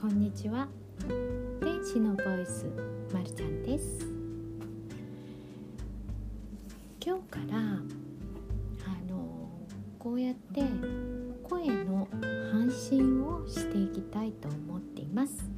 [0.00, 0.66] こんにちは。
[1.60, 2.64] 天使のボイス
[3.12, 4.06] まるちゃんです。
[7.04, 7.60] 今日からあ
[9.10, 9.50] の
[9.98, 10.62] こうやって
[11.42, 12.08] 声の
[12.50, 15.50] 配信をしていきたいと思っています。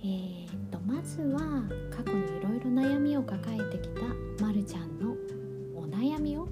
[0.00, 4.02] えー、っとまずは過去にいろいろ悩みを抱えてきた
[4.40, 5.16] まるちゃんの
[5.74, 6.46] お悩みを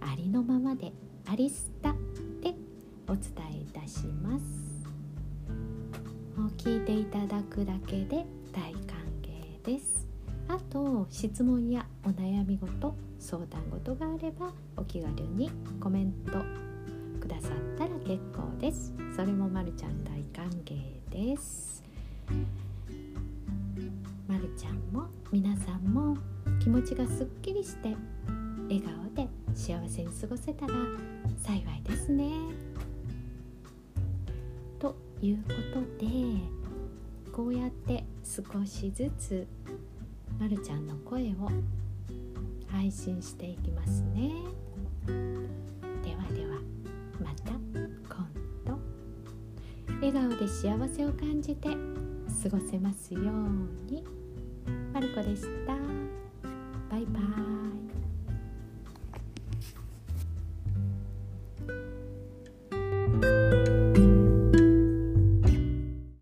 [0.00, 0.94] ありのままで
[1.26, 1.94] ありすた
[3.08, 4.44] お伝えいたします。
[6.36, 10.06] もう聞いていただくだけで大歓迎です。
[10.48, 15.50] あと質問やお悩み事相談事があればお気軽に
[15.80, 16.32] コメント
[17.20, 18.92] くださったら結構です。
[19.14, 21.82] それもまるちゃん大歓迎です。
[24.28, 26.16] まるちゃんも皆さんも
[26.60, 27.94] 気持ちがすっきりして
[28.68, 30.74] 笑顔で幸せに過ごせたら
[31.42, 31.85] 幸いです。
[35.22, 36.06] いうことで
[37.32, 39.46] こうやって少しずつ
[40.38, 41.50] まるちゃんの声を
[42.70, 44.32] 配信していきますね。
[45.06, 46.58] ではでは
[47.22, 48.28] また今
[48.64, 48.78] 度。
[50.00, 51.68] 笑顔で幸せを感じて
[52.42, 54.04] 過ごせますように。
[54.92, 55.85] まる子でした。